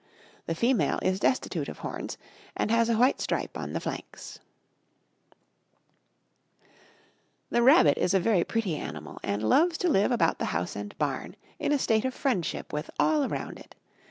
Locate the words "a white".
2.89-3.21